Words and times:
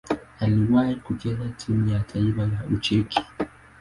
Aliwahi 0.39 0.95
kucheza 0.95 1.49
timu 1.49 1.89
ya 1.89 1.99
taifa 1.99 2.41
ya 2.41 2.63
Ucheki. 2.75 3.25